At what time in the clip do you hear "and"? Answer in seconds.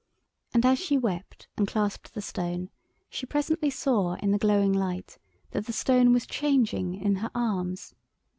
0.55-0.65, 1.55-1.67